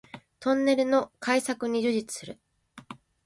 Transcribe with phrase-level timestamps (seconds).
[0.39, 2.39] トンネルの開削に従事する